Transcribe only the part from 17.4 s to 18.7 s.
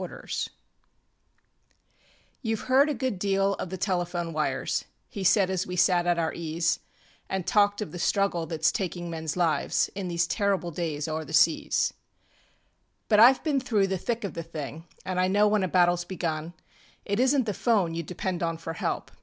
the ŌĆÖphone you depend on